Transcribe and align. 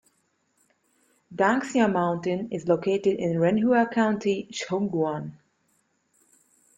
Danxia 1.31 1.85
Mountain 1.87 2.49
is 2.51 2.67
located 2.67 3.19
in 3.19 3.33
Renhua 3.37 3.91
County, 3.93 4.47
Shaoguan. 4.51 5.33